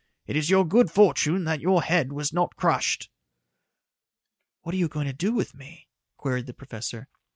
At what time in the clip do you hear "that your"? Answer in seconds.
1.43-1.83